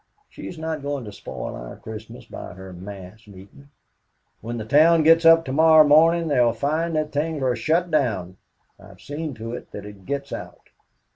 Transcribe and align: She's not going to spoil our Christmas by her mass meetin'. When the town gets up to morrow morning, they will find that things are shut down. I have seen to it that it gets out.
She's 0.31 0.57
not 0.57 0.81
going 0.81 1.05
to 1.05 1.11
spoil 1.11 1.53
our 1.55 1.75
Christmas 1.77 2.25
by 2.25 2.53
her 2.53 2.73
mass 2.73 3.27
meetin'. 3.27 3.69
When 4.41 4.57
the 4.57 4.65
town 4.65 5.03
gets 5.03 5.25
up 5.25 5.45
to 5.45 5.51
morrow 5.51 5.83
morning, 5.83 6.27
they 6.27 6.39
will 6.41 6.53
find 6.53 6.95
that 6.95 7.11
things 7.11 7.43
are 7.43 7.55
shut 7.55 7.91
down. 7.91 8.37
I 8.79 8.87
have 8.87 8.99
seen 8.99 9.35
to 9.35 9.53
it 9.53 9.69
that 9.73 9.85
it 9.85 10.07
gets 10.07 10.33
out. 10.33 10.69